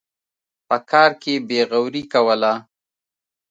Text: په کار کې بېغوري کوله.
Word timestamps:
په 0.67 0.77
کار 0.91 1.11
کې 1.21 1.33
بېغوري 1.47 2.03
کوله. 2.13 2.53